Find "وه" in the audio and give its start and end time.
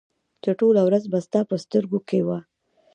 2.27-2.39